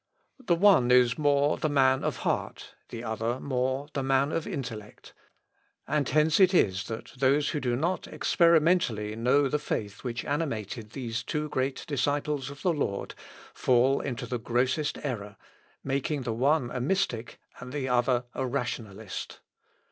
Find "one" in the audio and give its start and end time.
0.55-0.89, 16.33-16.71